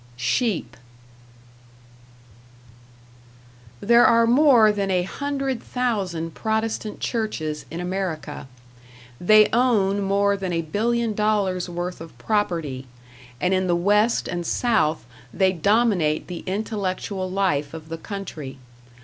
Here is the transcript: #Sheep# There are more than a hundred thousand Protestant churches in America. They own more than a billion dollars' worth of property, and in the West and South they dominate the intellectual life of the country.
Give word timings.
#Sheep# 0.17 0.75
There 3.81 4.03
are 4.03 4.25
more 4.25 4.71
than 4.71 4.89
a 4.89 5.03
hundred 5.03 5.61
thousand 5.61 6.33
Protestant 6.33 6.99
churches 6.99 7.67
in 7.69 7.79
America. 7.79 8.47
They 9.19 9.47
own 9.53 10.01
more 10.01 10.35
than 10.35 10.53
a 10.53 10.63
billion 10.63 11.13
dollars' 11.13 11.69
worth 11.69 12.01
of 12.01 12.17
property, 12.17 12.87
and 13.39 13.53
in 13.53 13.67
the 13.67 13.75
West 13.75 14.27
and 14.27 14.43
South 14.43 15.05
they 15.31 15.51
dominate 15.51 16.25
the 16.25 16.39
intellectual 16.47 17.29
life 17.29 17.71
of 17.75 17.89
the 17.89 17.99
country. 17.99 18.57